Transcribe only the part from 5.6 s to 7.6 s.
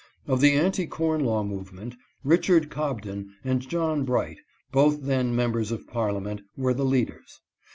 of Parlia ment, were the leaders.